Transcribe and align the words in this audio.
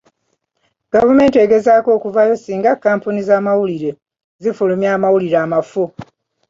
Gavumenti 0.93 1.37
egezaako 1.45 1.89
okuvaayo 1.97 2.35
singa 2.43 2.71
kkampuni 2.75 3.21
z'amawulire 3.27 3.91
zifulumya 4.41 4.89
amawulire 4.95 5.37
amafu. 5.45 5.83